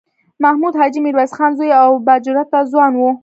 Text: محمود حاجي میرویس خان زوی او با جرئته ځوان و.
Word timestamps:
محمود 0.43 0.73
حاجي 0.79 0.99
میرویس 1.05 1.31
خان 1.37 1.51
زوی 1.57 1.71
او 1.81 1.91
با 2.05 2.15
جرئته 2.25 2.59
ځوان 2.71 2.93
و. 2.95 3.01